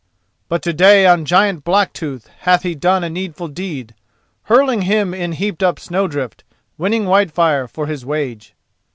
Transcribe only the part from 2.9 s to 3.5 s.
a needful